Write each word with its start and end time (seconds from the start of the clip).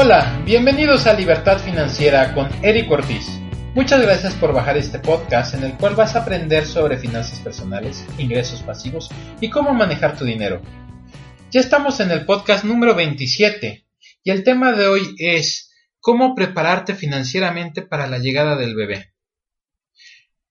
Hola, 0.00 0.40
bienvenidos 0.46 1.08
a 1.08 1.12
Libertad 1.12 1.58
Financiera 1.58 2.32
con 2.32 2.48
Eric 2.64 2.88
Ortiz. 2.88 3.26
Muchas 3.74 4.00
gracias 4.00 4.32
por 4.34 4.52
bajar 4.52 4.76
este 4.76 5.00
podcast 5.00 5.54
en 5.54 5.64
el 5.64 5.76
cual 5.76 5.96
vas 5.96 6.14
a 6.14 6.20
aprender 6.20 6.66
sobre 6.66 6.98
finanzas 6.98 7.40
personales, 7.40 8.04
ingresos 8.16 8.62
pasivos 8.62 9.10
y 9.40 9.50
cómo 9.50 9.74
manejar 9.74 10.16
tu 10.16 10.24
dinero. 10.24 10.62
Ya 11.50 11.60
estamos 11.60 11.98
en 11.98 12.12
el 12.12 12.24
podcast 12.26 12.62
número 12.62 12.94
27 12.94 13.88
y 14.22 14.30
el 14.30 14.44
tema 14.44 14.70
de 14.70 14.86
hoy 14.86 15.16
es 15.18 15.72
cómo 15.98 16.36
prepararte 16.36 16.94
financieramente 16.94 17.82
para 17.82 18.06
la 18.06 18.18
llegada 18.18 18.54
del 18.54 18.76
bebé. 18.76 19.14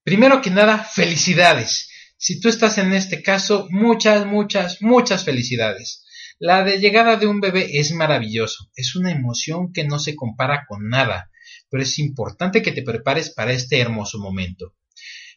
Primero 0.02 0.42
que 0.42 0.50
nada, 0.50 0.76
felicidades. 0.76 1.88
Si 2.18 2.38
tú 2.38 2.50
estás 2.50 2.76
en 2.76 2.92
este 2.92 3.22
caso, 3.22 3.66
muchas, 3.70 4.26
muchas, 4.26 4.82
muchas 4.82 5.24
felicidades. 5.24 6.04
La 6.40 6.62
de 6.62 6.78
llegada 6.78 7.16
de 7.16 7.26
un 7.26 7.40
bebé 7.40 7.78
es 7.80 7.90
maravilloso, 7.90 8.70
es 8.76 8.94
una 8.94 9.10
emoción 9.10 9.72
que 9.72 9.82
no 9.82 9.98
se 9.98 10.14
compara 10.14 10.66
con 10.68 10.88
nada, 10.88 11.32
pero 11.68 11.82
es 11.82 11.98
importante 11.98 12.62
que 12.62 12.70
te 12.70 12.82
prepares 12.82 13.30
para 13.30 13.52
este 13.52 13.80
hermoso 13.80 14.20
momento. 14.20 14.76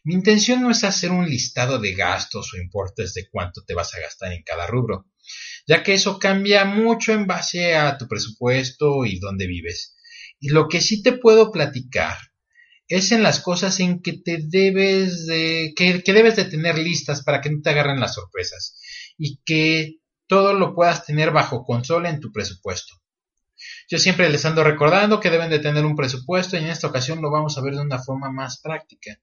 Mi 0.04 0.14
intención 0.14 0.62
no 0.62 0.70
es 0.70 0.84
hacer 0.84 1.10
un 1.10 1.28
listado 1.28 1.80
de 1.80 1.94
gastos 1.94 2.54
o 2.54 2.56
importes 2.56 3.14
de 3.14 3.28
cuánto 3.28 3.62
te 3.64 3.74
vas 3.74 3.92
a 3.94 4.00
gastar 4.00 4.32
en 4.32 4.44
cada 4.44 4.68
rubro, 4.68 5.06
ya 5.66 5.82
que 5.82 5.94
eso 5.94 6.20
cambia 6.20 6.64
mucho 6.64 7.12
en 7.12 7.26
base 7.26 7.74
a 7.74 7.98
tu 7.98 8.06
presupuesto 8.06 9.04
y 9.04 9.18
dónde 9.18 9.48
vives. 9.48 9.96
Y 10.38 10.50
lo 10.50 10.68
que 10.68 10.80
sí 10.80 11.02
te 11.02 11.12
puedo 11.12 11.50
platicar 11.50 12.16
es 12.86 13.10
en 13.10 13.24
las 13.24 13.40
cosas 13.40 13.80
en 13.80 14.02
que 14.02 14.12
te 14.12 14.38
debes 14.40 15.26
de, 15.26 15.72
que, 15.74 16.02
que 16.04 16.12
debes 16.12 16.36
de 16.36 16.44
tener 16.44 16.78
listas 16.78 17.24
para 17.24 17.40
que 17.40 17.50
no 17.50 17.60
te 17.60 17.70
agarren 17.70 17.98
las 17.98 18.14
sorpresas 18.14 18.78
y 19.18 19.40
que 19.44 20.01
todo 20.32 20.54
lo 20.54 20.74
puedas 20.74 21.04
tener 21.04 21.30
bajo 21.30 21.62
control 21.62 22.06
en 22.06 22.18
tu 22.18 22.32
presupuesto. 22.32 22.94
Yo 23.86 23.98
siempre 23.98 24.30
les 24.30 24.42
ando 24.46 24.64
recordando 24.64 25.20
que 25.20 25.28
deben 25.28 25.50
de 25.50 25.58
tener 25.58 25.84
un 25.84 25.94
presupuesto 25.94 26.56
y 26.56 26.60
en 26.60 26.70
esta 26.70 26.86
ocasión 26.86 27.20
lo 27.20 27.30
vamos 27.30 27.58
a 27.58 27.60
ver 27.60 27.74
de 27.74 27.82
una 27.82 27.98
forma 27.98 28.32
más 28.32 28.58
práctica. 28.58 29.20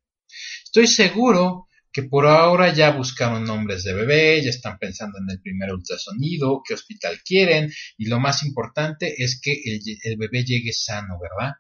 Estoy 0.64 0.86
seguro 0.86 1.68
que 1.92 2.04
por 2.04 2.28
ahora 2.28 2.72
ya 2.72 2.92
buscaron 2.92 3.44
nombres 3.44 3.84
de 3.84 3.96
bebé, 3.96 4.40
ya 4.44 4.52
están 4.52 4.78
pensando 4.78 5.18
en 5.18 5.26
el 5.32 5.42
primer 5.42 5.74
ultrasonido, 5.74 6.62
qué 6.64 6.76
hospital 6.76 7.20
quieren 7.26 7.74
y 7.98 8.06
lo 8.06 8.20
más 8.20 8.44
importante 8.44 9.24
es 9.24 9.42
que 9.42 9.60
el, 10.04 10.16
bebé 10.16 10.44
llegue 10.44 10.74
sano, 10.74 11.18
¿verdad? 11.20 11.54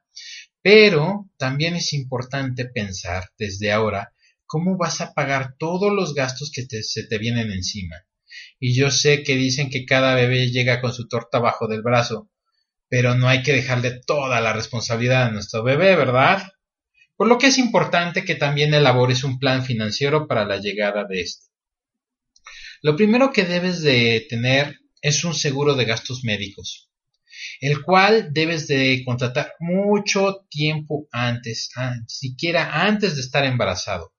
Pero 0.61 1.27
también 1.37 1.75
es 1.75 1.93
importante 1.93 2.65
pensar 2.65 3.31
desde 3.39 3.71
ahora 3.71 4.13
cómo 4.45 4.77
vas 4.77 5.01
a 5.01 5.15
pagar 5.15 5.55
todos 5.57 5.91
los 5.91 6.13
gastos 6.13 6.51
que 6.53 6.67
se 6.83 7.07
te 7.07 7.17
vienen 7.17 7.49
encima. 7.51 7.95
Y 8.59 8.75
yo 8.75 8.91
sé 8.91 9.23
que 9.23 9.35
dicen 9.35 9.69
que 9.69 9.85
cada 9.85 10.15
bebé 10.15 10.49
llega 10.49 10.81
con 10.81 10.93
su 10.93 11.07
torta 11.07 11.39
bajo 11.39 11.67
del 11.67 11.81
brazo, 11.81 12.29
pero 12.89 13.15
no 13.15 13.27
hay 13.27 13.43
que 13.43 13.53
dejarle 13.53 14.01
toda 14.05 14.41
la 14.41 14.53
responsabilidad 14.53 15.23
a 15.23 15.31
nuestro 15.31 15.63
bebé, 15.63 15.95
¿verdad? 15.95 16.51
Por 17.15 17.27
lo 17.27 17.37
que 17.37 17.47
es 17.47 17.57
importante 17.57 18.25
que 18.25 18.35
también 18.35 18.73
elabores 18.73 19.23
un 19.23 19.39
plan 19.39 19.63
financiero 19.63 20.27
para 20.27 20.45
la 20.45 20.57
llegada 20.57 21.05
de 21.05 21.21
este. 21.21 21.47
Lo 22.81 22.95
primero 22.95 23.31
que 23.31 23.43
debes 23.43 23.81
de 23.81 24.25
tener 24.29 24.79
es 25.01 25.23
un 25.23 25.33
seguro 25.33 25.75
de 25.75 25.85
gastos 25.85 26.23
médicos, 26.23 26.89
el 27.61 27.81
cual 27.81 28.29
debes 28.31 28.67
de 28.67 29.03
contratar 29.05 29.53
mucho 29.59 30.45
tiempo 30.49 31.07
antes, 31.11 31.69
siquiera 32.07 32.83
antes 32.85 33.15
de 33.15 33.21
estar 33.21 33.43
embarazado. 33.43 34.13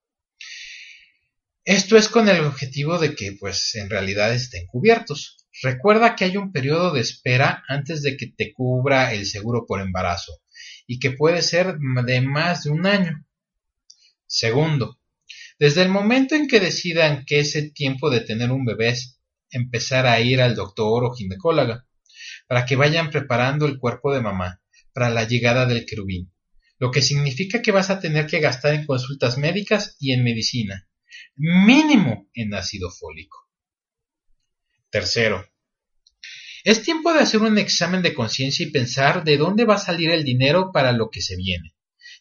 Esto 1.67 1.99
es 1.99 2.09
con 2.09 2.27
el 2.31 2.41
objetivo 2.41 2.99
de 2.99 3.15
que, 3.15 3.33
pues, 3.39 3.75
en 3.75 3.91
realidad 3.91 4.33
estén 4.33 4.67
cubiertos. 4.67 5.37
Recuerda 5.63 6.17
que 6.17 6.25
hay 6.25 6.39
un 6.39 6.53
periodo 6.53 6.91
de 6.91 7.03
espera 7.03 7.63
antes 7.69 8.03
de 8.03 8.17
que 8.17 8.29
te 8.29 8.55
cubra 8.55 9.13
el 9.13 9.27
seguro 9.27 9.67
por 9.67 9.83
embarazo 9.83 10.41
y 10.87 10.99
que 10.99 11.11
puede 11.11 11.43
ser 11.43 11.77
de 12.07 12.21
más 12.23 12.65
de 12.65 12.71
un 12.71 12.87
año. 12.87 13.27
Segundo, 14.27 14.99
desde 15.59 15.83
el 15.83 15.91
momento 15.91 16.35
en 16.35 16.49
que 16.49 16.61
decidan 16.61 17.27
que 17.27 17.41
es 17.41 17.55
el 17.57 17.75
tiempo 17.75 18.09
de 18.09 18.21
tener 18.21 18.51
un 18.51 18.65
bebé, 18.65 18.97
empezar 19.51 20.07
a 20.07 20.19
ir 20.19 20.41
al 20.41 20.55
doctor 20.55 21.05
o 21.05 21.13
ginecóloga 21.13 21.87
para 22.49 22.65
que 22.65 22.77
vayan 22.77 23.11
preparando 23.11 23.67
el 23.67 23.79
cuerpo 23.79 24.15
de 24.15 24.23
mamá 24.23 24.63
para 24.95 25.11
la 25.11 25.25
llegada 25.25 25.67
del 25.67 25.85
querubín, 25.85 26.33
lo 26.79 26.91
que 26.91 27.03
significa 27.03 27.61
que 27.61 27.71
vas 27.71 27.91
a 27.91 28.01
tener 28.01 28.27
que 28.27 28.41
gastar 28.41 28.73
en 28.73 28.87
consultas 28.87 29.37
médicas 29.37 29.97
y 30.01 30.13
en 30.13 30.25
medicina 30.25 30.87
mínimo 31.37 32.29
en 32.35 32.55
ácido 32.55 32.91
fólico. 32.91 33.49
Tercero, 34.91 35.47
es 36.65 36.83
tiempo 36.83 37.13
de 37.13 37.21
hacer 37.21 37.41
un 37.41 37.57
examen 37.59 38.03
de 38.03 38.13
conciencia 38.13 38.67
y 38.67 38.71
pensar 38.71 39.25
de 39.25 39.39
dónde 39.39 39.65
va 39.65 39.77
a 39.77 39.79
salir 39.79 40.11
el 40.11 40.25
dinero 40.25 40.73
para 40.73 40.93
lo 40.93 41.09
que 41.09 41.23
se 41.23 41.37
viene, 41.37 41.75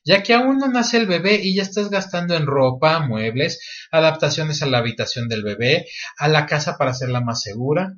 ya 0.05 0.23
que 0.23 0.33
aún 0.33 0.59
no 0.59 0.67
nace 0.67 0.97
el 0.97 1.07
bebé 1.07 1.41
y 1.43 1.55
ya 1.55 1.63
estás 1.63 1.89
gastando 1.89 2.35
en 2.35 2.45
ropa, 2.45 2.99
muebles, 2.99 3.59
adaptaciones 3.91 4.61
a 4.61 4.67
la 4.67 4.77
habitación 4.77 5.27
del 5.27 5.43
bebé, 5.43 5.87
a 6.17 6.29
la 6.29 6.45
casa 6.45 6.77
para 6.77 6.91
hacerla 6.91 7.19
más 7.19 7.41
segura, 7.41 7.95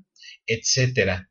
etc. 0.48 1.28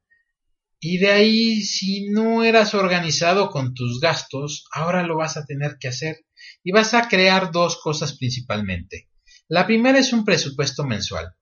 Y 0.78 0.98
de 0.98 1.10
ahí, 1.10 1.62
si 1.62 2.08
no 2.10 2.44
eras 2.44 2.74
organizado 2.74 3.50
con 3.50 3.74
tus 3.74 4.00
gastos, 4.00 4.64
ahora 4.72 5.02
lo 5.02 5.16
vas 5.16 5.36
a 5.36 5.44
tener 5.44 5.76
que 5.80 5.88
hacer 5.88 6.24
y 6.62 6.70
vas 6.70 6.94
a 6.94 7.08
crear 7.08 7.50
dos 7.50 7.80
cosas 7.82 8.16
principalmente. 8.16 9.08
La 9.50 9.66
primera 9.66 9.98
es 9.98 10.12
un 10.12 10.24
presupuesto 10.24 10.84
mensual 10.84 11.34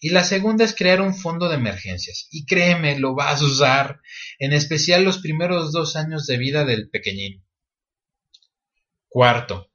y 0.00 0.08
la 0.08 0.24
segunda 0.24 0.64
es 0.64 0.74
crear 0.74 1.02
un 1.02 1.14
fondo 1.14 1.46
de 1.50 1.56
emergencias. 1.56 2.26
Y 2.30 2.46
créeme, 2.46 2.98
lo 2.98 3.14
vas 3.14 3.42
a 3.42 3.44
usar, 3.44 4.00
en 4.38 4.54
especial 4.54 5.04
los 5.04 5.18
primeros 5.18 5.70
dos 5.70 5.94
años 5.94 6.26
de 6.26 6.38
vida 6.38 6.64
del 6.64 6.88
pequeñín. 6.88 7.44
Cuarto. 9.10 9.70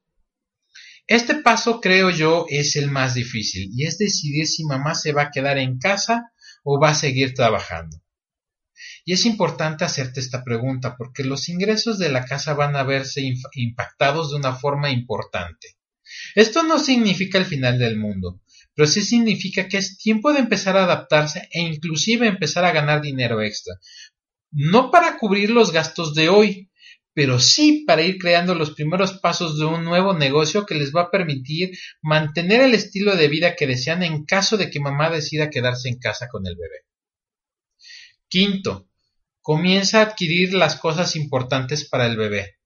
Este 1.06 1.36
paso 1.36 1.80
creo 1.80 2.10
yo 2.10 2.46
es 2.48 2.74
el 2.74 2.90
más 2.90 3.14
difícil 3.14 3.70
y 3.72 3.86
es 3.86 3.98
decidir 3.98 4.48
si 4.48 4.64
mamá 4.64 4.96
se 4.96 5.12
va 5.12 5.22
a 5.22 5.30
quedar 5.30 5.56
en 5.56 5.78
casa 5.78 6.32
o 6.64 6.80
va 6.80 6.88
a 6.88 6.94
seguir 6.96 7.34
trabajando. 7.34 8.02
Y 9.04 9.12
es 9.12 9.26
importante 9.26 9.84
hacerte 9.84 10.18
esta 10.18 10.42
pregunta 10.42 10.96
porque 10.96 11.22
los 11.22 11.48
ingresos 11.48 12.00
de 12.00 12.08
la 12.08 12.24
casa 12.24 12.54
van 12.54 12.74
a 12.74 12.82
verse 12.82 13.22
impactados 13.54 14.32
de 14.32 14.38
una 14.38 14.56
forma 14.56 14.90
importante. 14.90 15.75
Esto 16.34 16.62
no 16.62 16.78
significa 16.78 17.38
el 17.38 17.44
final 17.44 17.78
del 17.78 17.96
mundo, 17.96 18.40
pero 18.74 18.86
sí 18.86 19.02
significa 19.02 19.68
que 19.68 19.78
es 19.78 19.98
tiempo 19.98 20.32
de 20.32 20.40
empezar 20.40 20.76
a 20.76 20.84
adaptarse 20.84 21.48
e 21.50 21.60
inclusive 21.60 22.26
empezar 22.26 22.64
a 22.64 22.72
ganar 22.72 23.00
dinero 23.00 23.40
extra. 23.42 23.74
No 24.50 24.90
para 24.90 25.18
cubrir 25.18 25.50
los 25.50 25.72
gastos 25.72 26.14
de 26.14 26.28
hoy, 26.28 26.70
pero 27.16 27.40
sí 27.40 27.84
para 27.86 28.02
ir 28.02 28.18
creando 28.18 28.54
los 28.54 28.72
primeros 28.72 29.14
pasos 29.14 29.58
de 29.58 29.64
un 29.64 29.84
nuevo 29.84 30.12
negocio 30.12 30.66
que 30.66 30.74
les 30.74 30.94
va 30.94 31.02
a 31.02 31.10
permitir 31.10 31.70
mantener 32.02 32.60
el 32.60 32.74
estilo 32.74 33.16
de 33.16 33.28
vida 33.28 33.56
que 33.56 33.66
desean 33.66 34.02
en 34.02 34.26
caso 34.26 34.58
de 34.58 34.68
que 34.68 34.80
mamá 34.80 35.08
decida 35.08 35.48
quedarse 35.48 35.88
en 35.88 35.98
casa 35.98 36.28
con 36.28 36.46
el 36.46 36.56
bebé. 36.56 36.84
Quinto, 38.28 38.90
comienza 39.40 40.00
a 40.00 40.02
adquirir 40.02 40.52
las 40.52 40.74
cosas 40.74 41.16
importantes 41.16 41.88
para 41.88 42.04
el 42.04 42.18
bebé. 42.18 42.58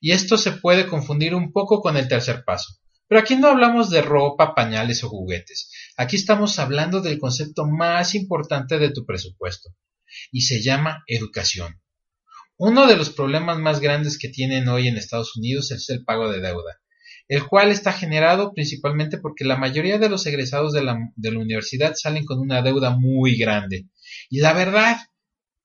Y 0.00 0.12
esto 0.12 0.36
se 0.36 0.52
puede 0.52 0.86
confundir 0.86 1.34
un 1.34 1.50
poco 1.50 1.80
con 1.80 1.96
el 1.96 2.06
tercer 2.06 2.44
paso. 2.44 2.79
Pero 3.10 3.22
aquí 3.22 3.34
no 3.34 3.48
hablamos 3.48 3.90
de 3.90 4.02
ropa, 4.02 4.54
pañales 4.54 5.02
o 5.02 5.08
juguetes. 5.08 5.68
Aquí 5.96 6.14
estamos 6.14 6.60
hablando 6.60 7.00
del 7.00 7.18
concepto 7.18 7.66
más 7.66 8.14
importante 8.14 8.78
de 8.78 8.92
tu 8.92 9.04
presupuesto. 9.04 9.70
Y 10.30 10.42
se 10.42 10.62
llama 10.62 11.02
educación. 11.08 11.82
Uno 12.56 12.86
de 12.86 12.96
los 12.96 13.10
problemas 13.10 13.58
más 13.58 13.80
grandes 13.80 14.16
que 14.16 14.28
tienen 14.28 14.68
hoy 14.68 14.86
en 14.86 14.96
Estados 14.96 15.36
Unidos 15.36 15.72
es 15.72 15.90
el 15.90 16.04
pago 16.04 16.30
de 16.30 16.40
deuda, 16.40 16.80
el 17.26 17.48
cual 17.48 17.72
está 17.72 17.92
generado 17.92 18.52
principalmente 18.54 19.18
porque 19.18 19.44
la 19.44 19.56
mayoría 19.56 19.98
de 19.98 20.08
los 20.08 20.24
egresados 20.26 20.72
de 20.72 20.84
la, 20.84 20.96
de 21.16 21.32
la 21.32 21.40
universidad 21.40 21.94
salen 21.96 22.24
con 22.24 22.38
una 22.38 22.62
deuda 22.62 22.90
muy 22.90 23.36
grande. 23.36 23.88
Y 24.28 24.38
la 24.38 24.52
verdad, 24.52 24.98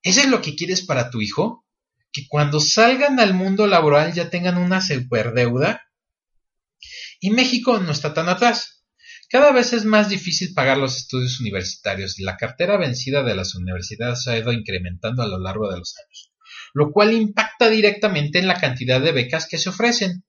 ¿eso 0.01 0.21
es 0.21 0.29
lo 0.29 0.41
que 0.41 0.55
quieres 0.55 0.83
para 0.83 1.11
tu 1.11 1.21
hijo? 1.21 1.63
¿Que 2.11 2.23
cuando 2.27 2.59
salgan 2.59 3.19
al 3.19 3.35
mundo 3.35 3.67
laboral 3.67 4.13
ya 4.13 4.31
tengan 4.31 4.57
una 4.57 4.81
superdeuda? 4.81 5.84
Y 7.19 7.31
México 7.31 7.79
no 7.79 7.91
está 7.91 8.13
tan 8.13 8.29
atrás. 8.29 8.83
Cada 9.29 9.51
vez 9.51 9.73
es 9.73 9.85
más 9.85 10.09
difícil 10.09 10.53
pagar 10.53 10.77
los 10.77 10.97
estudios 10.97 11.39
universitarios 11.39 12.19
y 12.19 12.23
la 12.23 12.37
cartera 12.37 12.77
vencida 12.77 13.23
de 13.23 13.35
las 13.35 13.55
universidades 13.55 14.27
ha 14.27 14.37
ido 14.37 14.53
incrementando 14.53 15.23
a 15.23 15.27
lo 15.27 15.39
largo 15.39 15.71
de 15.71 15.79
los 15.79 15.95
años, 15.97 16.31
lo 16.73 16.91
cual 16.91 17.13
impacta 17.13 17.69
directamente 17.69 18.39
en 18.39 18.47
la 18.47 18.59
cantidad 18.59 19.01
de 19.01 19.11
becas 19.11 19.47
que 19.47 19.57
se 19.57 19.69
ofrecen. 19.69 20.23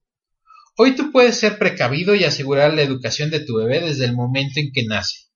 Hoy 0.78 0.94
tú 0.94 1.12
puedes 1.12 1.38
ser 1.38 1.58
precavido 1.58 2.14
y 2.14 2.24
asegurar 2.24 2.74
la 2.74 2.82
educación 2.82 3.30
de 3.30 3.40
tu 3.40 3.56
bebé 3.56 3.80
desde 3.80 4.06
el 4.06 4.14
momento 4.14 4.60
en 4.60 4.72
que 4.72 4.84
nace. 4.84 5.26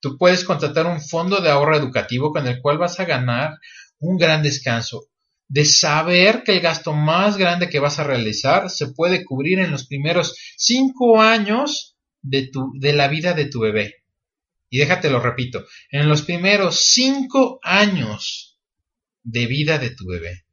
Tú 0.00 0.16
puedes 0.16 0.44
contratar 0.44 0.86
un 0.86 1.00
fondo 1.00 1.40
de 1.40 1.50
ahorro 1.50 1.76
educativo 1.76 2.32
con 2.32 2.46
el 2.46 2.60
cual 2.60 2.78
vas 2.78 3.00
a 3.00 3.04
ganar 3.04 3.58
un 3.98 4.16
gran 4.16 4.42
descanso 4.42 5.08
de 5.48 5.64
saber 5.64 6.42
que 6.44 6.52
el 6.52 6.60
gasto 6.60 6.92
más 6.92 7.38
grande 7.38 7.70
que 7.70 7.78
vas 7.78 7.98
a 7.98 8.04
realizar 8.04 8.70
se 8.70 8.88
puede 8.88 9.24
cubrir 9.24 9.58
en 9.58 9.70
los 9.70 9.86
primeros 9.86 10.36
cinco 10.56 11.20
años 11.20 11.96
de, 12.22 12.48
tu, 12.48 12.72
de 12.78 12.92
la 12.92 13.08
vida 13.08 13.32
de 13.32 13.46
tu 13.46 13.60
bebé. 13.60 13.94
Y 14.70 14.78
déjate 14.78 15.08
lo 15.08 15.20
repito, 15.20 15.64
en 15.90 16.08
los 16.08 16.22
primeros 16.22 16.78
cinco 16.92 17.58
años 17.62 18.58
de 19.22 19.46
vida 19.46 19.78
de 19.78 19.90
tu 19.90 20.06
bebé. 20.06 20.44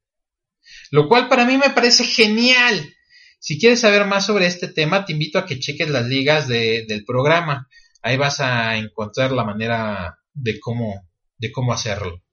Lo 0.91 1.09
cual 1.09 1.27
para 1.27 1.45
mí 1.45 1.57
me 1.57 1.71
parece 1.71 2.05
genial. 2.05 2.93
Si 3.39 3.59
quieres 3.59 3.81
saber 3.81 4.05
más 4.05 4.25
sobre 4.25 4.47
este 4.47 4.69
tema, 4.69 5.05
te 5.05 5.11
invito 5.11 5.37
a 5.37 5.45
que 5.45 5.59
cheques 5.59 5.89
las 5.89 6.07
ligas 6.07 6.47
de, 6.47 6.85
del 6.87 7.03
programa. 7.03 7.67
Ahí 8.01 8.15
vas 8.15 8.39
a 8.39 8.77
encontrar 8.77 9.33
la 9.33 9.43
manera 9.43 10.17
de 10.33 10.59
cómo, 10.59 11.09
de 11.37 11.51
cómo 11.51 11.73
hacerlo. 11.73 12.24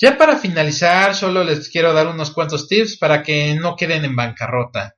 Ya 0.00 0.16
para 0.16 0.38
finalizar, 0.38 1.16
solo 1.16 1.42
les 1.42 1.68
quiero 1.70 1.92
dar 1.92 2.06
unos 2.06 2.30
cuantos 2.30 2.68
tips 2.68 2.98
para 2.98 3.24
que 3.24 3.54
no 3.56 3.74
queden 3.74 4.04
en 4.04 4.14
bancarrota. 4.14 4.96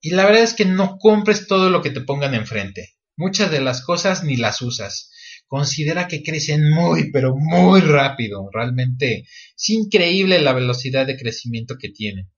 Y 0.00 0.10
la 0.10 0.24
verdad 0.24 0.42
es 0.42 0.54
que 0.54 0.64
no 0.64 0.98
compres 0.98 1.46
todo 1.46 1.70
lo 1.70 1.82
que 1.82 1.90
te 1.90 2.00
pongan 2.00 2.34
enfrente. 2.34 2.96
Muchas 3.16 3.50
de 3.50 3.60
las 3.60 3.82
cosas 3.82 4.24
ni 4.24 4.36
las 4.36 4.60
usas. 4.60 5.12
Considera 5.46 6.08
que 6.08 6.24
crecen 6.24 6.68
muy, 6.68 7.12
pero 7.12 7.36
muy 7.36 7.80
rápido. 7.80 8.50
Realmente 8.52 9.20
es 9.56 9.70
increíble 9.70 10.40
la 10.40 10.52
velocidad 10.52 11.06
de 11.06 11.16
crecimiento 11.16 11.76
que 11.78 11.90
tienen. 11.90 12.28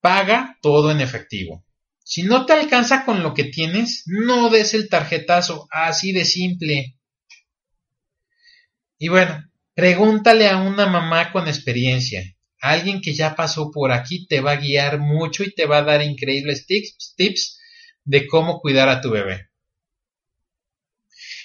Paga 0.00 0.58
todo 0.60 0.90
en 0.90 1.00
efectivo. 1.00 1.64
Si 2.04 2.22
no 2.22 2.44
te 2.44 2.52
alcanza 2.52 3.06
con 3.06 3.22
lo 3.22 3.32
que 3.32 3.44
tienes, 3.44 4.04
no 4.06 4.50
des 4.50 4.74
el 4.74 4.90
tarjetazo, 4.90 5.66
así 5.70 6.12
de 6.12 6.24
simple. 6.24 6.98
Y 8.98 9.08
bueno, 9.08 9.47
pregúntale 9.78 10.48
a 10.48 10.56
una 10.56 10.86
mamá 10.86 11.30
con 11.30 11.46
experiencia. 11.46 12.34
Alguien 12.60 13.00
que 13.00 13.14
ya 13.14 13.36
pasó 13.36 13.70
por 13.70 13.92
aquí 13.92 14.26
te 14.26 14.40
va 14.40 14.50
a 14.50 14.56
guiar 14.56 14.98
mucho 14.98 15.44
y 15.44 15.54
te 15.54 15.66
va 15.66 15.78
a 15.78 15.84
dar 15.84 16.02
increíbles 16.02 16.66
tips, 16.66 17.14
tips 17.16 17.60
de 18.02 18.26
cómo 18.26 18.58
cuidar 18.58 18.88
a 18.88 19.00
tu 19.00 19.10
bebé. 19.10 19.50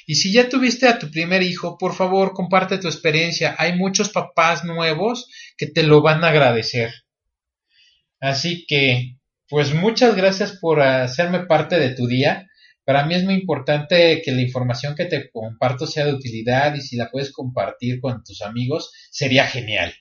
Y 0.08 0.16
si 0.16 0.34
ya 0.34 0.50
tuviste 0.50 0.88
a 0.88 0.98
tu 0.98 1.12
primer 1.12 1.44
hijo, 1.44 1.78
por 1.78 1.94
favor, 1.94 2.34
comparte 2.34 2.80
tu 2.80 2.88
experiencia. 2.88 3.56
Hay 3.60 3.78
muchos 3.78 4.10
papás 4.10 4.66
nuevos 4.66 5.30
que 5.56 5.68
te 5.68 5.84
lo 5.84 6.02
van 6.02 6.24
a 6.24 6.30
agradecer. 6.30 6.92
Así 8.20 8.66
que 8.66 9.18
pues 9.48 9.76
muchas 9.76 10.16
gracias 10.16 10.54
por 10.54 10.82
hacerme 10.82 11.42
parte 11.42 11.78
de 11.78 11.92
tu 11.92 12.08
día. 12.08 12.50
Para 12.86 13.06
mí 13.06 13.16
es 13.16 13.24
muy 13.24 13.36
importante 13.36 14.22
que 14.24 14.32
la 14.32 14.42
información 14.42 14.96
que 14.96 15.06
te 15.06 15.30
comparto 15.32 15.88
sea 15.88 16.06
de 16.06 16.14
utilidad 16.14 16.76
y 16.76 16.82
si 16.82 16.98
la 16.98 17.10
puedes 17.10 17.32
compartir 17.32 18.02
con 18.02 18.24
tus 18.24 18.42
amigos 18.42 18.92
sería 19.10 19.48
genial, 19.48 19.94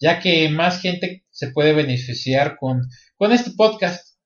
ya 0.00 0.18
que 0.18 0.48
más 0.48 0.80
gente 0.80 1.24
se 1.30 1.50
puede 1.50 1.72
beneficiar 1.72 2.56
con, 2.58 2.88
con 3.16 3.32
este 3.32 3.50
podcast. 3.56 4.16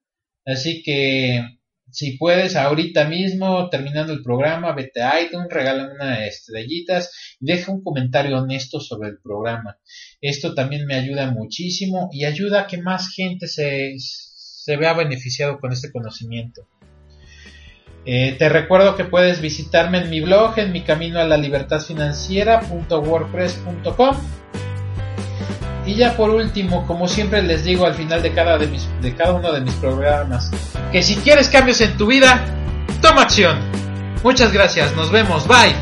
Así 0.44 0.82
que 0.82 1.42
si 1.90 2.16
puedes 2.16 2.56
ahorita 2.56 3.08
mismo, 3.08 3.68
terminando 3.70 4.12
el 4.12 4.22
programa, 4.22 4.72
vete 4.72 5.02
a 5.02 5.20
iTunes, 5.20 5.48
regálame 5.50 5.94
unas 5.94 6.20
estrellitas 6.20 7.10
deja 7.40 7.72
un 7.72 7.82
comentario 7.82 8.38
honesto 8.38 8.80
sobre 8.80 9.10
el 9.10 9.18
programa. 9.18 9.78
Esto 10.20 10.54
también 10.54 10.86
me 10.86 10.94
ayuda 10.94 11.30
muchísimo 11.30 12.08
y 12.12 12.24
ayuda 12.24 12.62
a 12.62 12.66
que 12.66 12.78
más 12.78 13.10
gente 13.14 13.46
se, 13.46 13.94
se 13.98 14.76
vea 14.76 14.94
beneficiado 14.94 15.58
con 15.58 15.72
este 15.72 15.92
conocimiento. 15.92 16.68
Eh, 18.08 18.36
te 18.38 18.48
recuerdo 18.48 18.94
que 18.94 19.02
puedes 19.04 19.40
visitarme 19.40 19.98
en 19.98 20.08
mi 20.08 20.20
blog, 20.20 20.56
en 20.58 20.70
mi 20.70 20.82
camino 20.82 21.18
a 21.18 21.24
la 21.24 21.36
libertad 21.36 21.80
financiera.wordpress.com. 21.80 24.16
Y 25.84 25.96
ya 25.96 26.16
por 26.16 26.30
último, 26.30 26.86
como 26.86 27.08
siempre 27.08 27.42
les 27.42 27.64
digo 27.64 27.84
al 27.84 27.94
final 27.94 28.22
de 28.22 28.32
cada, 28.32 28.58
de, 28.58 28.68
de 29.02 29.14
cada 29.14 29.32
uno 29.34 29.50
de 29.52 29.60
mis 29.60 29.74
programas, 29.74 30.52
que 30.92 31.02
si 31.02 31.16
quieres 31.16 31.48
cambios 31.48 31.80
en 31.80 31.96
tu 31.96 32.06
vida, 32.06 32.44
toma 33.02 33.22
acción. 33.22 33.58
Muchas 34.22 34.52
gracias, 34.52 34.94
nos 34.94 35.10
vemos, 35.10 35.48
bye. 35.48 35.74